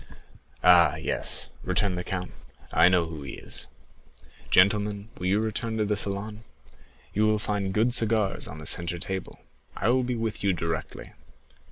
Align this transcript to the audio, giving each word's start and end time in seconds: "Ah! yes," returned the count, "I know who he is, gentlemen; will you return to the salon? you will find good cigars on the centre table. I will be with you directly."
"Ah! 0.63 0.95
yes," 0.95 1.49
returned 1.61 1.95
the 1.95 2.03
count, 2.03 2.31
"I 2.73 2.89
know 2.89 3.05
who 3.05 3.21
he 3.21 3.33
is, 3.33 3.67
gentlemen; 4.49 5.09
will 5.19 5.27
you 5.27 5.39
return 5.39 5.77
to 5.77 5.85
the 5.85 5.95
salon? 5.95 6.43
you 7.13 7.27
will 7.27 7.37
find 7.37 7.71
good 7.71 7.93
cigars 7.93 8.47
on 8.47 8.57
the 8.57 8.65
centre 8.65 8.97
table. 8.97 9.37
I 9.77 9.89
will 9.89 10.01
be 10.01 10.15
with 10.15 10.43
you 10.43 10.53
directly." 10.53 11.13